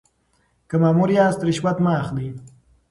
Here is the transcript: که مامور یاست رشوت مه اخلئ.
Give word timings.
که 0.69 0.75
مامور 0.81 1.09
یاست 1.17 1.41
رشوت 1.47 1.77
مه 1.83 1.91
اخلئ. 2.01 2.27